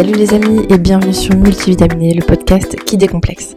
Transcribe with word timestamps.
Salut 0.00 0.14
les 0.14 0.32
amis 0.32 0.62
et 0.70 0.78
bienvenue 0.78 1.12
sur 1.12 1.36
Multivitaminé, 1.36 2.14
le 2.14 2.24
podcast 2.24 2.74
qui 2.86 2.96
décomplexe. 2.96 3.54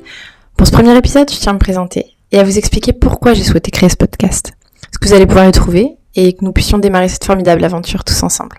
Pour 0.57 0.67
ce 0.67 0.73
premier 0.73 0.93
épisode, 0.97 1.31
je 1.31 1.37
tiens 1.37 1.51
à 1.51 1.53
me 1.53 1.59
présenter 1.59 2.17
et 2.33 2.37
à 2.37 2.43
vous 2.43 2.57
expliquer 2.57 2.91
pourquoi 2.91 3.33
j'ai 3.33 3.45
souhaité 3.45 3.71
créer 3.71 3.87
ce 3.87 3.95
podcast. 3.95 4.51
Ce 4.91 4.99
que 4.99 5.07
vous 5.07 5.13
allez 5.13 5.25
pouvoir 5.25 5.47
y 5.47 5.53
trouver 5.53 5.91
et 6.17 6.33
que 6.33 6.43
nous 6.43 6.51
puissions 6.51 6.79
démarrer 6.79 7.07
cette 7.07 7.23
formidable 7.23 7.63
aventure 7.63 8.03
tous 8.03 8.23
ensemble. 8.23 8.57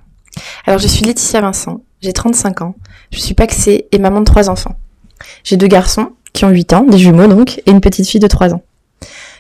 Alors 0.65 0.81
je 0.81 0.89
suis 0.89 1.05
Laetitia 1.05 1.43
Vincent, 1.43 1.83
j'ai 2.01 2.15
35 2.15 2.63
ans, 2.63 2.75
je 3.13 3.19
suis 3.19 3.35
paxée 3.35 3.87
et 3.93 3.99
maman 3.99 4.21
de 4.21 4.25
trois 4.25 4.49
enfants. 4.49 4.77
J'ai 5.43 5.59
deux 5.59 5.69
garçons 5.69 6.13
qui 6.33 6.47
ont 6.47 6.51
8 6.51 6.73
ans, 6.73 6.85
des 6.85 6.97
jumeaux 6.97 7.27
donc, 7.27 7.61
et 7.67 7.71
une 7.71 7.83
petite 7.83 8.09
fille 8.09 8.19
de 8.19 8.29
3 8.29 8.55
ans. 8.55 8.63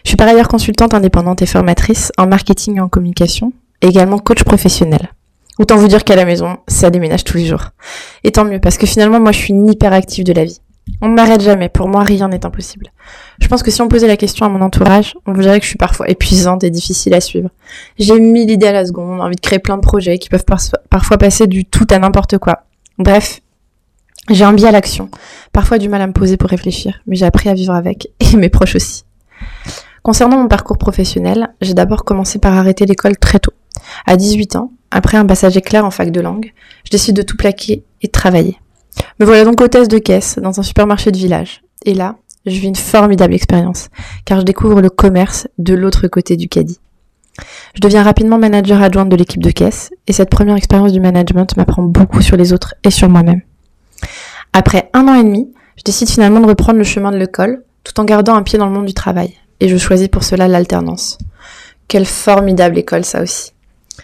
Je 0.04 0.10
suis 0.10 0.16
par 0.18 0.28
ailleurs 0.28 0.48
consultante 0.48 0.92
indépendante 0.92 1.40
et 1.40 1.46
formatrice 1.46 2.12
en 2.18 2.26
marketing 2.26 2.76
et 2.76 2.80
en 2.82 2.90
communication, 2.90 3.54
également 3.80 4.18
coach 4.18 4.44
professionnel. 4.44 5.08
Autant 5.58 5.76
vous 5.76 5.88
dire 5.88 6.04
qu'à 6.04 6.16
la 6.16 6.24
maison, 6.24 6.58
ça 6.66 6.90
déménage 6.90 7.24
tous 7.24 7.36
les 7.36 7.46
jours. 7.46 7.70
Et 8.24 8.32
tant 8.32 8.44
mieux, 8.44 8.58
parce 8.58 8.76
que 8.76 8.86
finalement, 8.86 9.20
moi, 9.20 9.32
je 9.32 9.38
suis 9.38 9.52
une 9.52 9.68
hyperactive 9.68 10.24
de 10.24 10.32
la 10.32 10.44
vie. 10.44 10.60
On 11.00 11.08
ne 11.08 11.14
m'arrête 11.14 11.40
jamais, 11.40 11.68
pour 11.68 11.88
moi, 11.88 12.02
rien 12.02 12.28
n'est 12.28 12.44
impossible. 12.44 12.88
Je 13.40 13.48
pense 13.48 13.62
que 13.62 13.70
si 13.70 13.80
on 13.80 13.88
posait 13.88 14.06
la 14.06 14.16
question 14.16 14.44
à 14.44 14.48
mon 14.48 14.60
entourage, 14.60 15.14
on 15.26 15.32
dirait 15.32 15.58
que 15.58 15.64
je 15.64 15.70
suis 15.70 15.78
parfois 15.78 16.08
épuisante 16.10 16.62
et 16.64 16.70
difficile 16.70 17.14
à 17.14 17.20
suivre. 17.20 17.48
J'ai 17.98 18.18
mille 18.20 18.50
idées 18.50 18.66
à 18.66 18.72
la 18.72 18.84
seconde, 18.84 19.20
envie 19.20 19.36
de 19.36 19.40
créer 19.40 19.58
plein 19.58 19.76
de 19.76 19.82
projets 19.82 20.18
qui 20.18 20.28
peuvent 20.28 20.44
parfois 20.44 21.18
passer 21.18 21.46
du 21.46 21.64
tout 21.64 21.86
à 21.90 21.98
n'importe 21.98 22.38
quoi. 22.38 22.64
Bref, 22.98 23.40
j'ai 24.30 24.44
un 24.44 24.52
biais 24.52 24.68
à 24.68 24.72
l'action, 24.72 25.10
parfois 25.52 25.78
du 25.78 25.88
mal 25.88 26.02
à 26.02 26.06
me 26.06 26.12
poser 26.12 26.36
pour 26.36 26.50
réfléchir, 26.50 27.00
mais 27.06 27.16
j'ai 27.16 27.26
appris 27.26 27.48
à 27.48 27.54
vivre 27.54 27.74
avec, 27.74 28.08
et 28.20 28.36
mes 28.36 28.48
proches 28.48 28.76
aussi. 28.76 29.04
Concernant 30.02 30.36
mon 30.36 30.48
parcours 30.48 30.78
professionnel, 30.78 31.54
j'ai 31.62 31.74
d'abord 31.74 32.04
commencé 32.04 32.38
par 32.38 32.54
arrêter 32.54 32.84
l'école 32.84 33.16
très 33.16 33.38
tôt. 33.38 33.52
À 34.06 34.16
18 34.16 34.56
ans, 34.56 34.72
après 34.94 35.16
un 35.18 35.26
passage 35.26 35.56
éclair 35.56 35.84
en 35.84 35.90
fac 35.90 36.12
de 36.12 36.20
langue, 36.20 36.52
je 36.84 36.90
décide 36.90 37.16
de 37.16 37.22
tout 37.22 37.36
plaquer 37.36 37.82
et 38.00 38.06
de 38.06 38.12
travailler. 38.12 38.60
Me 39.18 39.26
voilà 39.26 39.44
donc 39.44 39.60
hôtesse 39.60 39.88
de 39.88 39.98
caisse 39.98 40.38
dans 40.40 40.60
un 40.60 40.62
supermarché 40.62 41.10
de 41.10 41.16
village. 41.16 41.64
Et 41.84 41.94
là, 41.94 42.14
je 42.46 42.60
vis 42.60 42.68
une 42.68 42.76
formidable 42.76 43.34
expérience, 43.34 43.88
car 44.24 44.38
je 44.38 44.44
découvre 44.44 44.80
le 44.80 44.90
commerce 44.90 45.48
de 45.58 45.74
l'autre 45.74 46.06
côté 46.06 46.36
du 46.36 46.48
caddie. 46.48 46.78
Je 47.74 47.80
deviens 47.80 48.04
rapidement 48.04 48.38
manager 48.38 48.80
adjointe 48.80 49.08
de 49.08 49.16
l'équipe 49.16 49.42
de 49.42 49.50
caisse, 49.50 49.90
et 50.06 50.12
cette 50.12 50.30
première 50.30 50.54
expérience 50.54 50.92
du 50.92 51.00
management 51.00 51.56
m'apprend 51.56 51.82
beaucoup 51.82 52.22
sur 52.22 52.36
les 52.36 52.52
autres 52.52 52.76
et 52.84 52.92
sur 52.92 53.08
moi-même. 53.08 53.42
Après 54.52 54.90
un 54.92 55.08
an 55.08 55.14
et 55.14 55.24
demi, 55.24 55.52
je 55.76 55.82
décide 55.82 56.08
finalement 56.08 56.38
de 56.38 56.46
reprendre 56.46 56.78
le 56.78 56.84
chemin 56.84 57.10
de 57.10 57.16
l'école, 57.16 57.64
tout 57.82 57.98
en 57.98 58.04
gardant 58.04 58.36
un 58.36 58.44
pied 58.44 58.60
dans 58.60 58.66
le 58.66 58.72
monde 58.72 58.86
du 58.86 58.94
travail. 58.94 59.34
Et 59.58 59.68
je 59.68 59.76
choisis 59.76 60.06
pour 60.06 60.22
cela 60.22 60.46
l'alternance. 60.46 61.18
Quelle 61.88 62.06
formidable 62.06 62.78
école 62.78 63.04
ça 63.04 63.22
aussi. 63.22 63.53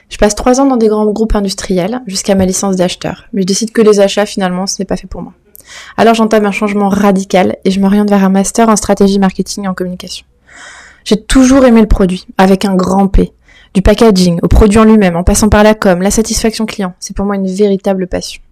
Je 0.09 0.19
passe 0.19 0.35
trois 0.35 0.61
ans 0.61 0.67
dans 0.67 0.77
des 0.77 0.89
grands 0.89 1.07
groupes 1.07 1.35
industriels 1.35 2.01
jusqu'à 2.07 2.35
ma 2.35 2.47
licence 2.47 2.77
d'acheteur, 2.77 3.27
mais 3.33 3.43
je 3.43 3.47
décide 3.47 3.73
que 3.73 3.83
les 3.83 4.01
achats 4.01 4.27
finalement 4.27 4.67
ce 4.67 4.77
n'est 4.79 4.87
pas 4.87 4.97
fait 4.97 5.07
pour 5.07 5.23
moi. 5.23 5.33
Alors 5.97 6.15
j'entame 6.15 6.47
un 6.47 6.53
changement 6.53 6.89
radical 6.89 7.57
et 7.65 7.71
je 7.71 7.81
m'oriente 7.81 8.11
vers 8.11 8.25
un 8.25 8.29
master 8.29 8.69
en 8.69 8.77
stratégie 8.77 9.19
marketing 9.19 9.65
et 9.65 9.69
en 9.69 9.75
communication. 9.75 10.27
J'ai 11.05 11.21
toujours 11.21 11.65
aimé 11.65 11.81
le 11.81 11.87
produit, 11.87 12.27
avec 12.39 12.65
un 12.65 12.75
grand 12.75 13.09
P. 13.09 13.33
Du 13.73 13.83
packaging 13.83 14.41
au 14.43 14.49
produit 14.49 14.79
en 14.81 14.85
lui-même, 14.85 15.17
en 15.17 15.23
passant 15.23 15.49
par 15.49 15.63
la 15.63 15.75
com, 15.75 16.03
la 16.03 16.11
satisfaction 16.11 16.67
client, 16.67 16.95
c'est 16.99 17.15
pour 17.15 17.25
moi 17.25 17.37
une 17.37 17.47
véritable 17.47 18.09
passion. 18.09 18.43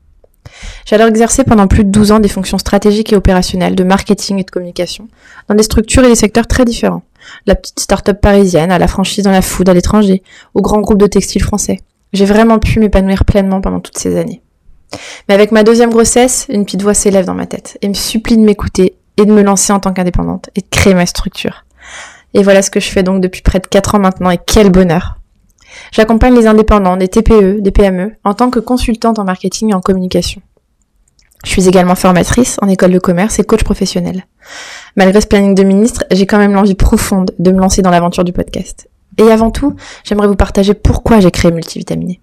J'ai 0.86 0.94
alors 0.94 1.08
exercé 1.08 1.44
pendant 1.44 1.66
plus 1.66 1.84
de 1.84 1.90
12 1.90 2.12
ans 2.12 2.20
des 2.20 2.28
fonctions 2.28 2.58
stratégiques 2.58 3.12
et 3.12 3.16
opérationnelles 3.16 3.74
de 3.74 3.84
marketing 3.84 4.38
et 4.38 4.44
de 4.44 4.50
communication 4.50 5.08
dans 5.48 5.54
des 5.54 5.62
structures 5.62 6.04
et 6.04 6.08
des 6.08 6.14
secteurs 6.14 6.46
très 6.46 6.64
différents. 6.64 7.02
La 7.46 7.54
petite 7.54 7.80
start-up 7.80 8.20
parisienne, 8.20 8.72
à 8.72 8.78
la 8.78 8.88
franchise 8.88 9.24
dans 9.24 9.30
la 9.30 9.42
food 9.42 9.68
à 9.68 9.74
l'étranger, 9.74 10.22
au 10.54 10.62
grand 10.62 10.80
groupe 10.80 10.98
de 10.98 11.06
textiles 11.06 11.42
français. 11.42 11.80
J'ai 12.12 12.24
vraiment 12.24 12.58
pu 12.58 12.80
m'épanouir 12.80 13.24
pleinement 13.24 13.60
pendant 13.60 13.80
toutes 13.80 13.98
ces 13.98 14.16
années. 14.16 14.42
Mais 15.28 15.34
avec 15.34 15.52
ma 15.52 15.62
deuxième 15.62 15.90
grossesse, 15.90 16.46
une 16.48 16.64
petite 16.64 16.82
voix 16.82 16.94
s'élève 16.94 17.26
dans 17.26 17.34
ma 17.34 17.46
tête 17.46 17.78
et 17.82 17.88
me 17.88 17.94
supplie 17.94 18.36
de 18.36 18.42
m'écouter 18.42 18.96
et 19.18 19.26
de 19.26 19.32
me 19.32 19.42
lancer 19.42 19.72
en 19.72 19.80
tant 19.80 19.92
qu'indépendante 19.92 20.48
et 20.54 20.60
de 20.60 20.66
créer 20.70 20.94
ma 20.94 21.06
structure. 21.06 21.64
Et 22.34 22.42
voilà 22.42 22.62
ce 22.62 22.70
que 22.70 22.80
je 22.80 22.88
fais 22.88 23.02
donc 23.02 23.20
depuis 23.20 23.42
près 23.42 23.58
de 23.58 23.66
4 23.66 23.96
ans 23.96 23.98
maintenant 23.98 24.30
et 24.30 24.38
quel 24.38 24.70
bonheur. 24.70 25.18
J'accompagne 25.92 26.34
les 26.34 26.46
indépendants, 26.46 26.96
des 26.96 27.08
TPE, 27.08 27.60
des 27.60 27.70
PME, 27.70 28.12
en 28.24 28.34
tant 28.34 28.50
que 28.50 28.58
consultante 28.58 29.18
en 29.18 29.24
marketing 29.24 29.70
et 29.70 29.74
en 29.74 29.80
communication. 29.80 30.40
Je 31.44 31.50
suis 31.50 31.68
également 31.68 31.94
formatrice 31.94 32.56
en 32.62 32.68
école 32.68 32.92
de 32.92 32.98
commerce 32.98 33.38
et 33.38 33.44
coach 33.44 33.62
professionnel. 33.62 34.26
Malgré 34.96 35.20
ce 35.20 35.26
planning 35.26 35.54
de 35.54 35.62
ministre, 35.62 36.04
j'ai 36.10 36.26
quand 36.26 36.38
même 36.38 36.54
l'envie 36.54 36.74
profonde 36.74 37.30
de 37.38 37.52
me 37.52 37.60
lancer 37.60 37.82
dans 37.82 37.90
l'aventure 37.90 38.24
du 38.24 38.32
podcast. 38.32 38.88
Et 39.18 39.30
avant 39.30 39.50
tout, 39.50 39.74
j'aimerais 40.04 40.28
vous 40.28 40.36
partager 40.36 40.74
pourquoi 40.74 41.20
j'ai 41.20 41.30
créé 41.30 41.50
Multivitaminé. 41.50 42.20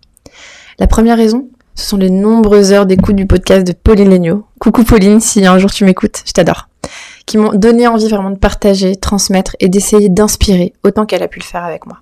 La 0.79 0.87
première 0.87 1.17
raison, 1.17 1.47
ce 1.75 1.85
sont 1.85 1.97
les 1.97 2.09
nombreuses 2.09 2.71
heures 2.71 2.85
d'écoute 2.85 3.15
du 3.15 3.25
podcast 3.25 3.65
de 3.67 3.73
Pauline 3.73 4.09
Legnaud. 4.09 4.45
Coucou 4.59 4.83
Pauline, 4.83 5.19
si 5.19 5.45
un 5.45 5.57
jour 5.57 5.71
tu 5.71 5.83
m'écoutes, 5.83 6.23
je 6.25 6.31
t'adore. 6.31 6.69
Qui 7.25 7.37
m'ont 7.37 7.53
donné 7.53 7.87
envie 7.87 8.07
vraiment 8.07 8.29
de 8.29 8.37
partager, 8.37 8.95
transmettre 8.95 9.55
et 9.59 9.67
d'essayer 9.67 10.09
d'inspirer 10.09 10.73
autant 10.83 11.05
qu'elle 11.05 11.23
a 11.23 11.27
pu 11.27 11.39
le 11.39 11.45
faire 11.45 11.63
avec 11.63 11.85
moi. 11.85 11.97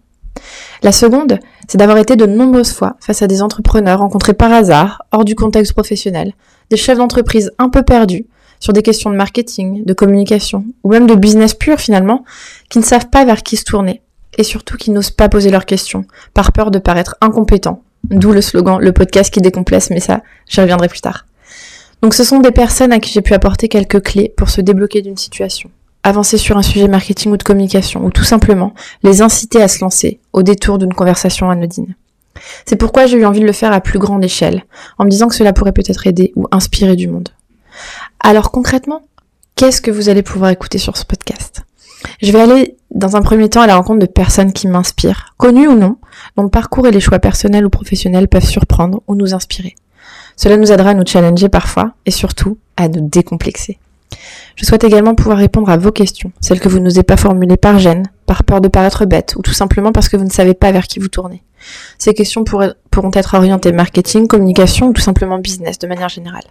La 0.81 0.91
seconde, 0.91 1.39
c'est 1.67 1.77
d'avoir 1.77 1.97
été 1.97 2.15
de 2.15 2.25
nombreuses 2.25 2.73
fois 2.73 2.97
face 2.99 3.21
à 3.21 3.27
des 3.27 3.41
entrepreneurs 3.41 3.99
rencontrés 3.99 4.33
par 4.33 4.51
hasard, 4.51 5.03
hors 5.11 5.25
du 5.25 5.35
contexte 5.35 5.73
professionnel, 5.73 6.33
des 6.69 6.77
chefs 6.77 6.97
d'entreprise 6.97 7.51
un 7.57 7.69
peu 7.69 7.83
perdus 7.83 8.25
sur 8.59 8.73
des 8.73 8.81
questions 8.81 9.09
de 9.09 9.15
marketing, 9.15 9.83
de 9.83 9.93
communication, 9.93 10.65
ou 10.83 10.89
même 10.89 11.07
de 11.07 11.15
business 11.15 11.53
pur 11.53 11.79
finalement, 11.79 12.23
qui 12.69 12.79
ne 12.79 12.83
savent 12.83 13.09
pas 13.09 13.25
vers 13.25 13.43
qui 13.43 13.57
se 13.57 13.65
tourner, 13.65 14.01
et 14.37 14.43
surtout 14.43 14.77
qui 14.77 14.91
n'osent 14.91 15.11
pas 15.11 15.29
poser 15.29 15.51
leurs 15.51 15.65
questions, 15.65 16.05
par 16.33 16.53
peur 16.53 16.71
de 16.71 16.79
paraître 16.79 17.15
incompétents. 17.21 17.83
D'où 18.09 18.31
le 18.31 18.41
slogan, 18.41 18.79
le 18.79 18.91
podcast 18.91 19.33
qui 19.33 19.41
décomplesse, 19.41 19.89
mais 19.89 19.99
ça, 19.99 20.21
j'y 20.47 20.61
reviendrai 20.61 20.87
plus 20.87 21.01
tard. 21.01 21.25
Donc 22.01 22.13
ce 22.13 22.25
sont 22.25 22.39
des 22.39 22.51
personnes 22.51 22.91
à 22.91 22.99
qui 22.99 23.11
j'ai 23.11 23.21
pu 23.21 23.33
apporter 23.33 23.69
quelques 23.69 24.01
clés 24.01 24.33
pour 24.35 24.49
se 24.49 24.59
débloquer 24.59 25.01
d'une 25.01 25.17
situation, 25.17 25.71
avancer 26.03 26.37
sur 26.37 26.57
un 26.57 26.61
sujet 26.61 26.87
marketing 26.87 27.31
ou 27.31 27.37
de 27.37 27.43
communication, 27.43 28.05
ou 28.05 28.11
tout 28.11 28.23
simplement 28.23 28.73
les 29.03 29.21
inciter 29.21 29.61
à 29.61 29.67
se 29.67 29.81
lancer 29.81 30.19
au 30.33 30.43
détour 30.43 30.77
d'une 30.77 30.93
conversation 30.93 31.49
anodine. 31.49 31.95
C'est 32.65 32.75
pourquoi 32.75 33.05
j'ai 33.05 33.17
eu 33.17 33.25
envie 33.25 33.39
de 33.39 33.45
le 33.45 33.53
faire 33.53 33.71
à 33.71 33.81
plus 33.81 33.99
grande 33.99 34.23
échelle, 34.23 34.65
en 34.97 35.05
me 35.05 35.09
disant 35.09 35.27
que 35.27 35.35
cela 35.35 35.53
pourrait 35.53 35.71
peut-être 35.71 36.07
aider 36.07 36.33
ou 36.35 36.47
inspirer 36.51 36.95
du 36.95 37.07
monde. 37.07 37.29
Alors 38.19 38.51
concrètement, 38.51 39.01
qu'est-ce 39.55 39.81
que 39.81 39.91
vous 39.91 40.09
allez 40.09 40.23
pouvoir 40.23 40.51
écouter 40.51 40.77
sur 40.77 40.97
ce 40.97 41.05
podcast? 41.05 41.63
Je 42.21 42.31
vais 42.31 42.41
aller 42.41 42.77
dans 42.91 43.15
un 43.15 43.21
premier 43.21 43.49
temps 43.49 43.61
à 43.61 43.67
la 43.67 43.75
rencontre 43.75 43.99
de 43.99 44.05
personnes 44.05 44.53
qui 44.53 44.67
m'inspirent, 44.67 45.33
connues 45.37 45.67
ou 45.67 45.75
non, 45.75 45.97
dont 46.35 46.43
le 46.43 46.49
parcours 46.49 46.87
et 46.87 46.91
les 46.91 46.99
choix 46.99 47.19
personnels 47.19 47.65
ou 47.65 47.69
professionnels 47.69 48.27
peuvent 48.27 48.45
surprendre 48.45 49.01
ou 49.07 49.15
nous 49.15 49.33
inspirer. 49.33 49.75
Cela 50.35 50.57
nous 50.57 50.71
aidera 50.71 50.91
à 50.91 50.93
nous 50.93 51.05
challenger 51.05 51.49
parfois 51.49 51.93
et 52.05 52.11
surtout 52.11 52.57
à 52.75 52.87
nous 52.87 53.07
décomplexer. 53.07 53.77
Je 54.55 54.65
souhaite 54.65 54.83
également 54.83 55.15
pouvoir 55.15 55.37
répondre 55.37 55.69
à 55.69 55.77
vos 55.77 55.91
questions, 55.91 56.31
celles 56.41 56.59
que 56.59 56.69
vous 56.69 56.79
n'osez 56.79 57.03
pas 57.03 57.17
formuler 57.17 57.57
par 57.57 57.79
gêne, 57.79 58.03
par 58.25 58.43
peur 58.43 58.61
de 58.61 58.67
paraître 58.67 59.05
bête, 59.05 59.35
ou 59.37 59.41
tout 59.41 59.53
simplement 59.53 59.91
parce 59.91 60.09
que 60.09 60.17
vous 60.17 60.23
ne 60.23 60.29
savez 60.29 60.53
pas 60.53 60.71
vers 60.71 60.87
qui 60.87 60.99
vous 60.99 61.07
tournez. 61.07 61.43
Ces 61.97 62.13
questions 62.13 62.43
pourront 62.43 63.11
être 63.13 63.33
orientées 63.35 63.71
marketing, 63.71 64.27
communication 64.27 64.87
ou 64.89 64.93
tout 64.93 65.01
simplement 65.01 65.39
business 65.39 65.79
de 65.79 65.87
manière 65.87 66.09
générale. 66.09 66.43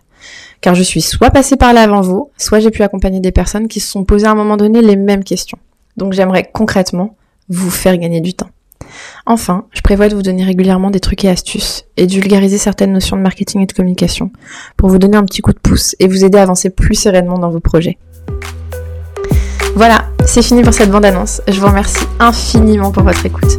Car 0.60 0.74
je 0.74 0.82
suis 0.82 1.02
soit 1.02 1.30
passée 1.30 1.56
par 1.56 1.72
là 1.72 1.82
avant 1.82 2.00
vous, 2.00 2.30
soit 2.38 2.60
j'ai 2.60 2.70
pu 2.70 2.82
accompagner 2.82 3.20
des 3.20 3.32
personnes 3.32 3.68
qui 3.68 3.80
se 3.80 3.90
sont 3.90 4.04
posées 4.04 4.26
à 4.26 4.30
un 4.30 4.34
moment 4.34 4.56
donné 4.56 4.80
les 4.80 4.96
mêmes 4.96 5.24
questions. 5.24 5.58
Donc 5.96 6.12
j'aimerais 6.12 6.48
concrètement 6.52 7.16
vous 7.48 7.70
faire 7.70 7.98
gagner 7.98 8.20
du 8.20 8.34
temps. 8.34 8.50
Enfin, 9.24 9.66
je 9.72 9.80
prévois 9.82 10.08
de 10.08 10.14
vous 10.14 10.22
donner 10.22 10.44
régulièrement 10.44 10.90
des 10.90 11.00
trucs 11.00 11.24
et 11.24 11.28
astuces 11.28 11.84
et 11.96 12.06
de 12.06 12.12
vulgariser 12.12 12.58
certaines 12.58 12.92
notions 12.92 13.16
de 13.16 13.22
marketing 13.22 13.62
et 13.62 13.66
de 13.66 13.72
communication 13.72 14.30
pour 14.76 14.88
vous 14.88 14.98
donner 14.98 15.16
un 15.16 15.24
petit 15.24 15.42
coup 15.42 15.52
de 15.52 15.58
pouce 15.58 15.94
et 16.00 16.08
vous 16.08 16.24
aider 16.24 16.38
à 16.38 16.42
avancer 16.42 16.70
plus 16.70 16.96
sereinement 16.96 17.38
dans 17.38 17.50
vos 17.50 17.60
projets. 17.60 17.98
Voilà, 19.74 20.04
c'est 20.26 20.42
fini 20.42 20.62
pour 20.62 20.74
cette 20.74 20.90
bande-annonce. 20.90 21.40
Je 21.48 21.58
vous 21.60 21.66
remercie 21.66 22.04
infiniment 22.18 22.90
pour 22.90 23.04
votre 23.04 23.24
écoute. 23.24 23.58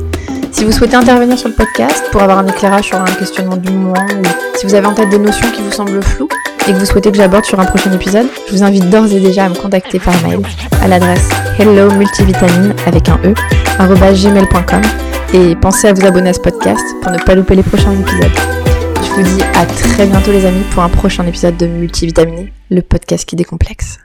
Si 0.52 0.66
vous 0.66 0.72
souhaitez 0.72 0.96
intervenir 0.96 1.40
sur 1.40 1.50
le 1.50 1.56
podcast 1.56 2.04
pour 2.12 2.22
avoir 2.22 2.38
un 2.38 2.48
éclairage 2.48 2.86
sur 2.86 3.02
un 3.02 3.06
questionnement 3.06 3.58
du 3.58 3.72
moment 3.72 4.06
ou 4.06 4.58
si 4.58 4.68
vous 4.68 4.76
avez 4.76 4.86
en 4.86 4.94
tête 4.94 5.10
des 5.10 5.18
notions 5.18 5.50
qui 5.52 5.62
vous 5.62 5.72
semblent 5.72 6.04
floues 6.04 6.30
et 6.68 6.72
que 6.72 6.78
vous 6.78 6.86
souhaitez 6.86 7.10
que 7.12 7.18
j'aborde 7.18 7.46
sur 7.46 7.60
un 7.60 7.66
prochain 7.66 7.92
épisode, 7.92 8.28
je 8.48 8.54
vous 8.54 8.64
invite 8.64 8.90
d'ores 8.90 9.12
et 9.12 9.20
déjà 9.20 9.46
à 9.46 9.50
me 9.50 9.56
contacter 9.56 10.00
par 10.00 10.14
mail 10.22 10.42
à 10.82 10.88
l'adresse 10.88 11.28
hello 11.58 11.92
multivitamine 11.92 12.74
avec 12.86 13.10
un 13.10 13.20
e 13.24 13.34
gmail.com 14.14 15.13
et 15.34 15.56
pensez 15.56 15.88
à 15.88 15.94
vous 15.94 16.06
abonner 16.06 16.30
à 16.30 16.34
ce 16.34 16.40
podcast 16.40 16.86
pour 17.02 17.12
ne 17.12 17.18
pas 17.18 17.36
louper 17.36 17.56
les 17.56 17.64
prochains 17.64 17.92
épisodes. 17.92 18.32
Je 18.96 19.12
vous 19.12 19.24
dis 19.24 19.44
à 19.56 19.66
très 19.66 20.06
bientôt 20.06 20.32
les 20.32 20.46
amis 20.46 20.64
pour 20.72 20.84
un 20.84 20.90
prochain 20.90 21.26
épisode 21.26 21.58
de 21.58 21.66
Multivitaminé, 21.66 22.54
le 22.70 22.82
podcast 22.82 23.28
qui 23.28 23.36
décomplexe. 23.36 24.03